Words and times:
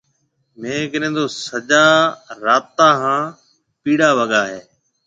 ميه 0.59 0.81
ڪنَي 0.91 1.09
تو 1.15 1.25
سجا 1.47 1.85
راتا 2.43 2.87
هانَ 3.01 3.21
پيڙا 3.81 4.09
وگا 4.17 4.41
هيَ۔ 4.51 4.61